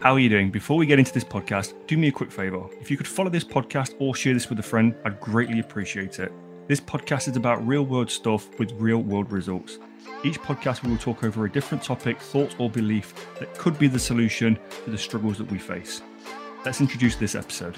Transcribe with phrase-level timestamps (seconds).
[0.00, 0.50] How are you doing?
[0.50, 2.64] Before we get into this podcast, do me a quick favor.
[2.80, 6.18] If you could follow this podcast or share this with a friend, I'd greatly appreciate
[6.20, 6.32] it.
[6.68, 9.78] This podcast is about real world stuff with real world results.
[10.24, 13.88] Each podcast, we will talk over a different topic, thought, or belief that could be
[13.88, 16.00] the solution to the struggles that we face.
[16.64, 17.76] Let's introduce this episode.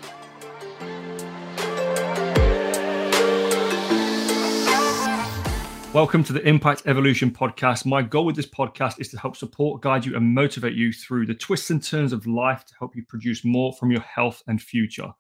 [5.93, 7.84] Welcome to the Impact Evolution podcast.
[7.84, 11.26] My goal with this podcast is to help support, guide you, and motivate you through
[11.26, 14.61] the twists and turns of life to help you produce more from your health and
[14.61, 15.12] future.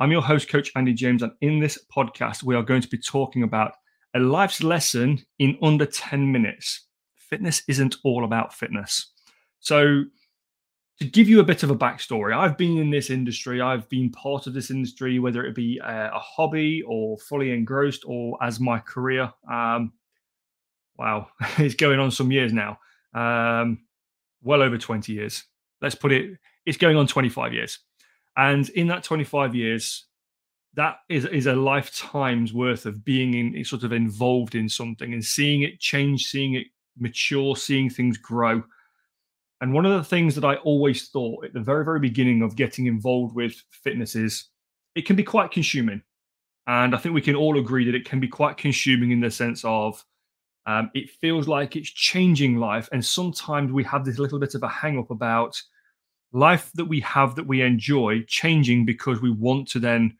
[0.00, 2.98] I'm your host, Coach Andy James, and in this podcast, we are going to be
[2.98, 3.74] talking about
[4.12, 6.88] a life's lesson in under 10 minutes.
[7.14, 9.12] Fitness isn't all about fitness.
[9.60, 10.02] So,
[10.98, 14.10] to give you a bit of a backstory, I've been in this industry, I've been
[14.10, 18.58] part of this industry, whether it be a, a hobby or fully engrossed or as
[18.58, 19.32] my career.
[19.48, 19.92] Um,
[20.98, 22.78] wow, it's going on some years now.
[23.14, 23.78] Um,
[24.42, 25.44] well over 20 years.
[25.80, 27.78] Let's put it, it's going on 25 years.
[28.36, 30.06] And in that 25 years,
[30.74, 35.24] that is, is a lifetime's worth of being in sort of involved in something and
[35.24, 38.62] seeing it change, seeing it mature, seeing things grow.
[39.60, 42.54] And one of the things that I always thought at the very, very beginning of
[42.54, 44.44] getting involved with fitness is
[44.94, 46.02] it can be quite consuming.
[46.68, 49.30] And I think we can all agree that it can be quite consuming in the
[49.30, 50.04] sense of
[50.68, 52.90] um, it feels like it's changing life.
[52.92, 55.60] And sometimes we have this little bit of a hang up about
[56.32, 60.14] life that we have that we enjoy changing because we want to then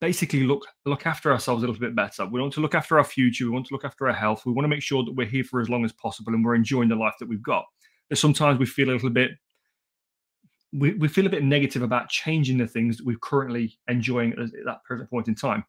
[0.00, 2.24] basically look look after ourselves a little bit better.
[2.24, 3.46] We want to look after our future.
[3.46, 4.46] We want to look after our health.
[4.46, 6.54] We want to make sure that we're here for as long as possible and we're
[6.54, 7.64] enjoying the life that we've got.
[8.08, 9.32] But sometimes we feel a little bit
[10.72, 14.50] we, we feel a bit negative about changing the things that we're currently enjoying at
[14.66, 15.64] that present point in time.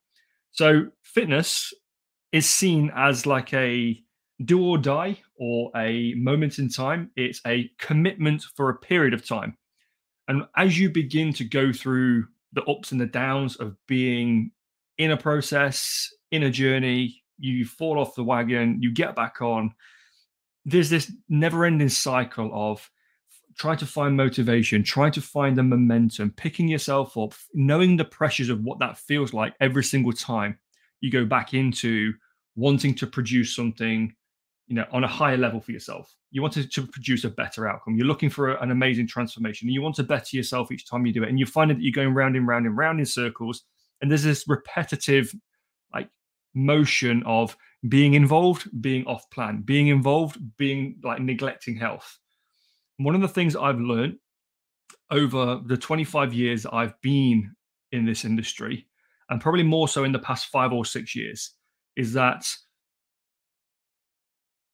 [0.52, 1.74] So fitness
[2.32, 4.02] is seen as like a
[4.46, 7.12] do or die or a moment in time.
[7.16, 9.58] It's a commitment for a period of time.
[10.28, 14.52] And as you begin to go through the ups and the downs of being
[14.98, 19.74] in a process, in a journey, you fall off the wagon, you get back on.
[20.66, 22.90] There's this never ending cycle of
[23.58, 28.50] trying to find motivation, trying to find the momentum, picking yourself up, knowing the pressures
[28.50, 30.60] of what that feels like every single time
[31.02, 32.14] you go back into
[32.56, 34.14] wanting to produce something
[34.70, 36.16] you know on a higher level for yourself.
[36.32, 37.98] You want to, produce a better outcome.
[37.98, 41.12] You're looking for a, an amazing transformation you want to better yourself each time you
[41.12, 43.64] do it and you find that you're going round and round and round in circles
[44.02, 45.34] and there's this repetitive
[45.94, 46.10] like
[46.54, 52.20] motion of being involved being off plan being involved being like neglecting health.
[52.98, 54.18] One of the things i've learned
[55.10, 57.56] over the 25 years i've been
[57.92, 58.89] in this industry
[59.30, 61.52] and probably more so in the past five or six years
[61.96, 62.56] is that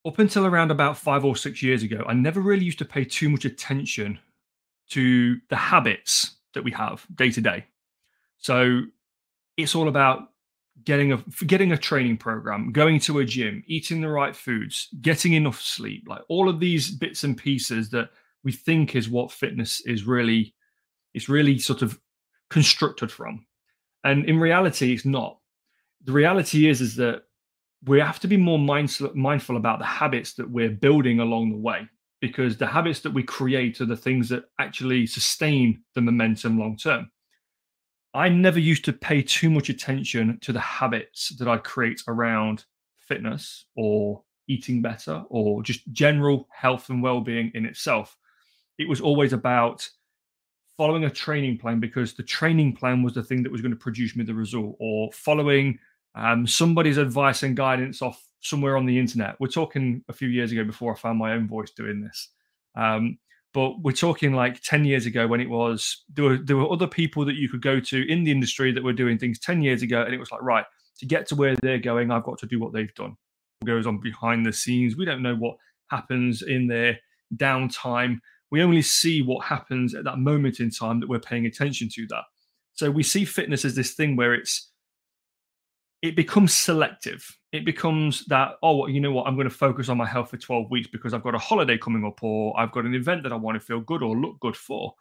[0.06, 3.04] up until around about five or six years ago, I never really used to pay
[3.04, 4.20] too much attention
[4.92, 7.66] to the habits that we have day to day.
[8.38, 8.82] So
[9.58, 10.30] it's all about
[10.84, 15.34] getting a getting a training program, going to a gym, eating the right foods, getting
[15.34, 18.10] enough sleep, like all of these bits and pieces that
[18.44, 20.54] we think is what fitness is really
[21.14, 22.00] it's really sort of
[22.50, 23.46] constructed from.
[24.06, 25.40] And in reality, it's not
[26.06, 27.24] the reality is is that
[27.84, 31.58] we have to be more mindful mindful about the habits that we're building along the
[31.58, 31.88] way
[32.22, 36.78] because the habits that we create are the things that actually sustain the momentum long
[36.78, 37.12] term.
[38.14, 42.64] I never used to pay too much attention to the habits that I create around
[42.98, 48.16] fitness or eating better or just general health and well-being in itself.
[48.78, 49.88] It was always about
[50.78, 53.78] following a training plan because the training plan was the thing that was going to
[53.78, 55.80] produce me the result or following
[56.16, 59.36] um, somebody's advice and guidance off somewhere on the internet.
[59.40, 62.30] We're talking a few years ago before I found my own voice doing this.
[62.76, 63.18] Um,
[63.56, 66.88] but we're talking like 10 years ago when it was there were there were other
[66.88, 69.82] people that you could go to in the industry that were doing things 10 years
[69.82, 70.66] ago and it was like right
[71.00, 73.16] to get to where they're going i've got to do what they've done
[73.60, 75.56] what goes on behind the scenes we don't know what
[75.90, 77.00] happens in their
[77.38, 78.20] downtime
[78.56, 82.08] we only see what happens at that moment in time that we're paying attention to
[82.08, 82.24] that
[82.74, 84.72] so we see fitness as this thing where it's
[86.06, 87.36] it becomes selective.
[87.52, 90.38] It becomes that, oh, you know what, I'm going to focus on my health for
[90.38, 93.32] 12 weeks because I've got a holiday coming up or I've got an event that
[93.32, 94.94] I want to feel good or look good for.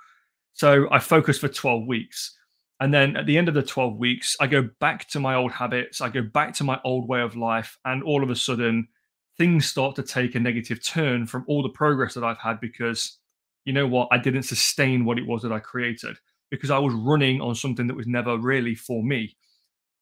[0.55, 2.35] So I focus for 12 weeks.
[2.81, 5.53] And then at the end of the 12 weeks, I go back to my old
[5.53, 7.77] habits, I go back to my old way of life.
[7.85, 8.89] And all of a sudden,
[9.37, 13.19] things start to take a negative turn from all the progress that I've had because,
[13.65, 16.17] you know what, I didn't sustain what it was that I created
[16.51, 19.37] because I was running on something that was never really for me.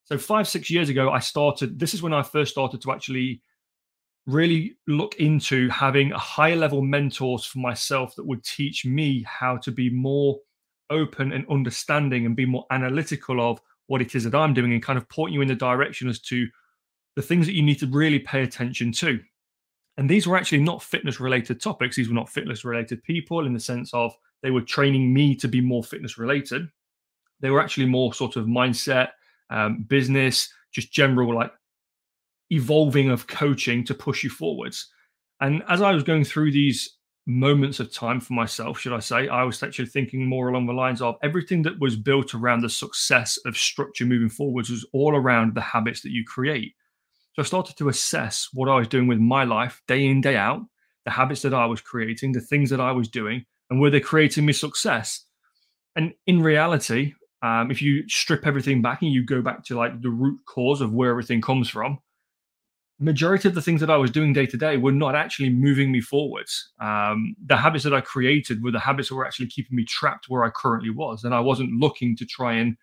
[0.04, 1.78] So five, six years ago, I started.
[1.78, 3.40] This is when I first started to actually
[4.26, 9.56] really look into having a higher level mentors for myself that would teach me how
[9.58, 10.38] to be more
[10.90, 14.82] open and understanding and be more analytical of what it is that I'm doing and
[14.82, 16.46] kind of point you in the direction as to
[17.16, 19.20] the things that you need to really pay attention to.
[19.96, 21.96] And these were actually not fitness related topics.
[21.96, 25.48] These were not fitness related people in the sense of they were training me to
[25.48, 26.68] be more fitness related.
[27.40, 29.10] They were actually more sort of mindset,
[29.50, 31.52] um, business, just general like
[32.50, 34.88] evolving of coaching to push you forwards.
[35.40, 36.96] And as I was going through these
[37.26, 40.72] moments of time for myself, should I say, I was actually thinking more along the
[40.72, 45.16] lines of everything that was built around the success of structure moving forwards was all
[45.16, 46.74] around the habits that you create.
[47.34, 50.36] So I started to assess what I was doing with my life day in, day
[50.36, 50.60] out,
[51.04, 54.00] the habits that I was creating, the things that I was doing, and were they
[54.00, 55.24] creating me success?
[55.96, 60.02] And in reality, um, if you strip everything back and you go back to like
[60.02, 61.98] the root cause of where everything comes from,
[63.00, 65.90] majority of the things that I was doing day to day were not actually moving
[65.90, 66.72] me forwards.
[66.80, 70.26] Um, the habits that I created were the habits that were actually keeping me trapped
[70.28, 72.76] where I currently was, and I wasn't looking to try and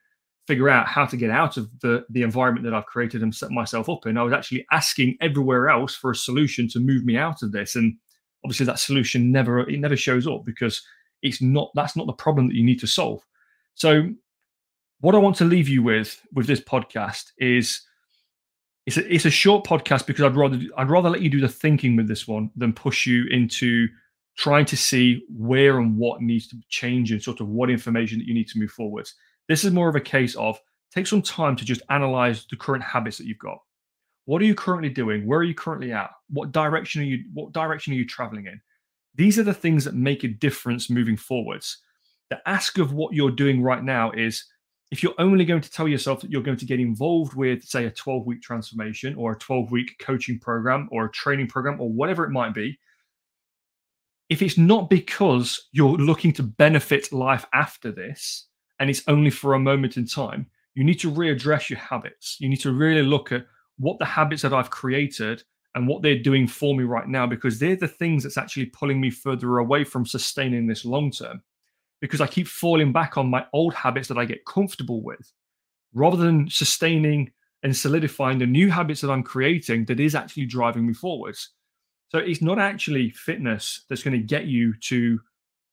[0.49, 3.51] figure out how to get out of the the environment that I've created and set
[3.51, 4.17] myself up in.
[4.17, 7.75] I was actually asking everywhere else for a solution to move me out of this,
[7.75, 7.95] and
[8.43, 10.81] obviously that solution never it never shows up because
[11.21, 13.23] it's not that's not the problem that you need to solve.
[13.75, 14.09] So,
[15.01, 17.81] what I want to leave you with with this podcast is
[18.87, 21.47] it's a, it's a short podcast because I'd rather I'd rather let you do the
[21.47, 23.87] thinking with this one than push you into
[24.35, 28.25] trying to see where and what needs to change and sort of what information that
[28.25, 29.13] you need to move forwards.
[29.49, 30.61] This is more of a case of
[30.93, 33.57] take some time to just analyze the current habits that you've got.
[34.25, 35.25] What are you currently doing?
[35.25, 36.11] Where are you currently at?
[36.29, 38.61] What direction are you what direction are you traveling in?
[39.15, 41.79] These are the things that make a difference moving forwards.
[42.29, 44.45] The ask of what you're doing right now is
[44.91, 47.85] if you're only going to tell yourself that you're going to get involved with, say,
[47.85, 51.89] a 12 week transformation or a 12 week coaching program or a training program or
[51.89, 52.77] whatever it might be,
[54.29, 58.45] if it's not because you're looking to benefit life after this
[58.79, 62.37] and it's only for a moment in time, you need to readdress your habits.
[62.39, 63.45] You need to really look at
[63.77, 65.43] what the habits that I've created
[65.75, 68.99] and what they're doing for me right now, because they're the things that's actually pulling
[68.99, 71.41] me further away from sustaining this long term
[72.01, 75.31] because I keep falling back on my old habits that I get comfortable with
[75.93, 77.31] rather than sustaining
[77.63, 81.49] and solidifying the new habits that I'm creating that is actually driving me forwards.
[82.09, 85.19] So it's not actually fitness that's going to get you to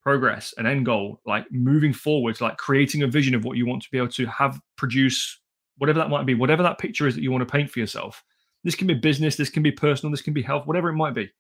[0.07, 3.83] progress, an end goal, like moving forwards, like creating a vision of what you want
[3.83, 5.41] to be able to have produce,
[5.79, 8.23] whatever that might be, whatever that picture is that you want to paint for yourself.
[8.63, 11.15] This can be business, this can be personal, this can be health, whatever it might
[11.15, 11.31] be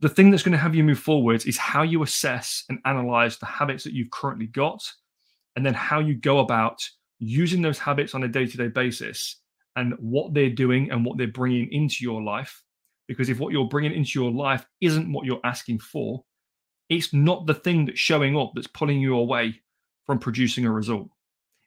[0.00, 3.38] the thing that's going to have you move forwards is how you assess and analyze
[3.38, 4.82] the habits that you've currently got,
[5.56, 6.82] and then how you go about
[7.18, 9.40] using those habits on a day to day basis
[9.76, 12.62] and what they're doing and what they're bringing into your life.
[13.08, 16.24] Because if what you're bringing into your life isn't what you're asking for,
[16.90, 19.60] it's not the thing that's showing up that's pulling you away
[20.04, 21.08] from producing a result.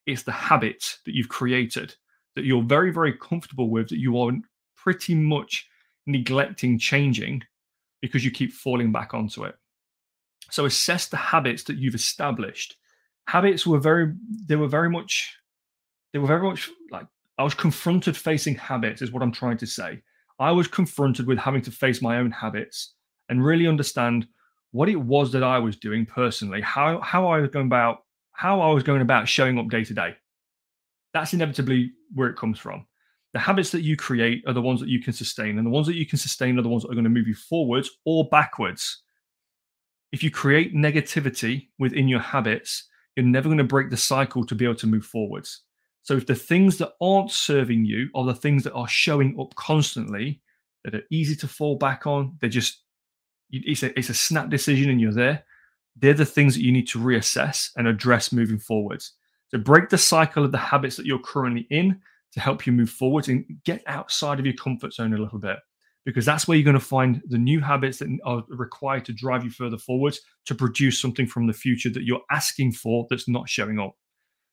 [0.06, 1.96] It's the habit that you've created
[2.36, 4.32] that you're very, very comfortable with, that you are
[4.76, 5.68] pretty much
[6.06, 7.42] neglecting changing
[8.02, 9.56] because you keep falling back onto it.
[10.52, 12.76] So assess the habits that you've established.
[13.28, 14.14] Habits were very,
[14.46, 15.38] they were very much,
[16.12, 19.68] they were very much like I was confronted facing habits, is what I'm trying to
[19.68, 20.02] say.
[20.40, 22.96] I was confronted with having to face my own habits
[23.30, 24.28] and really understand
[24.74, 28.04] what it was that I was doing personally, how how I was going about
[28.34, 30.16] how I was going about showing up day to day.
[31.14, 32.86] That's inevitably where it comes from
[33.34, 35.88] the habits that you create are the ones that you can sustain, and the ones
[35.88, 38.30] that you can sustain are the ones that are going to move you forwards or
[38.30, 39.02] backwards.
[40.12, 44.54] If you create negativity within your habits, you're never going to break the cycle to
[44.54, 45.64] be able to move forwards.
[46.04, 49.56] So, if the things that aren't serving you are the things that are showing up
[49.56, 50.42] constantly,
[50.84, 52.84] that are easy to fall back on, they're just,
[53.54, 55.44] it's a, it's a snap decision and you're there,
[55.96, 59.14] they're the things that you need to reassess and address moving forwards.
[59.50, 62.02] So, break the cycle of the habits that you're currently in
[62.34, 65.58] to help you move forward and get outside of your comfort zone a little bit
[66.06, 69.44] because that's where you're going to find the new habits that are required to drive
[69.44, 73.48] you further forwards to produce something from the future that you're asking for that's not
[73.48, 73.96] showing up.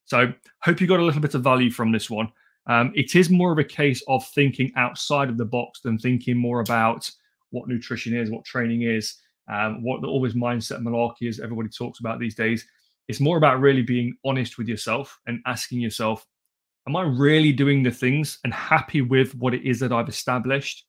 [0.05, 2.31] So, hope you got a little bit of value from this one.
[2.67, 6.37] Um, it is more of a case of thinking outside of the box than thinking
[6.37, 7.11] more about
[7.51, 9.17] what nutrition is, what training is,
[9.51, 12.67] um, what all this mindset malarkey is everybody talks about these days.
[13.09, 16.27] It's more about really being honest with yourself and asking yourself,
[16.89, 20.87] am I really doing the things and happy with what it is that I've established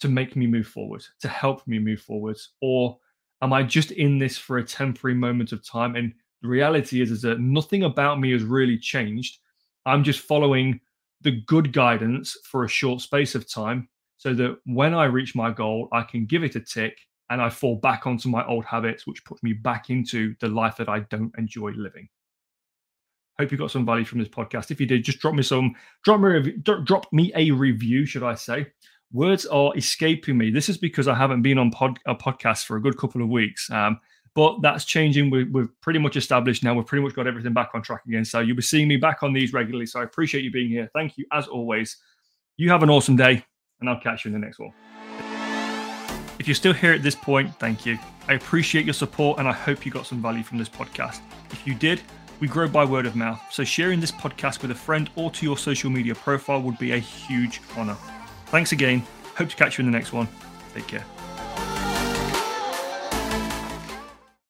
[0.00, 2.36] to make me move forward, to help me move forward?
[2.60, 2.98] Or
[3.42, 5.96] am I just in this for a temporary moment of time?
[5.96, 9.38] And the reality is, is that nothing about me has really changed.
[9.86, 10.80] I'm just following
[11.22, 15.50] the good guidance for a short space of time so that when I reach my
[15.50, 16.98] goal, I can give it a tick
[17.30, 20.76] and I fall back onto my old habits, which puts me back into the life
[20.76, 22.08] that I don't enjoy living.
[23.38, 24.70] Hope you got some value from this podcast.
[24.70, 28.34] If you did, just drop me some, drop me drop me a review, should I
[28.34, 28.68] say?
[29.12, 30.50] Words are escaping me.
[30.50, 33.28] This is because I haven't been on pod, a podcast for a good couple of
[33.28, 33.70] weeks.
[33.70, 33.98] Um,
[34.34, 35.30] but that's changing.
[35.30, 36.74] We're, we're pretty much established now.
[36.74, 38.24] We've pretty much got everything back on track again.
[38.24, 39.86] So you'll be seeing me back on these regularly.
[39.86, 40.90] So I appreciate you being here.
[40.92, 41.96] Thank you as always.
[42.56, 43.44] You have an awesome day,
[43.80, 44.72] and I'll catch you in the next one.
[46.38, 47.98] If you're still here at this point, thank you.
[48.28, 51.20] I appreciate your support, and I hope you got some value from this podcast.
[51.50, 52.02] If you did,
[52.40, 53.40] we grow by word of mouth.
[53.50, 56.92] So sharing this podcast with a friend or to your social media profile would be
[56.92, 57.96] a huge honor.
[58.46, 59.02] Thanks again.
[59.36, 60.28] Hope to catch you in the next one.
[60.74, 61.04] Take care.